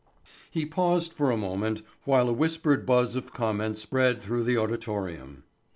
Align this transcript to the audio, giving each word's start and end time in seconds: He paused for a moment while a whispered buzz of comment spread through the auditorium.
He 0.49 0.65
paused 0.65 1.13
for 1.13 1.29
a 1.29 1.37
moment 1.37 1.83
while 2.05 2.27
a 2.27 2.33
whispered 2.33 2.87
buzz 2.87 3.15
of 3.15 3.33
comment 3.33 3.77
spread 3.77 4.19
through 4.19 4.45
the 4.45 4.57
auditorium. 4.57 5.43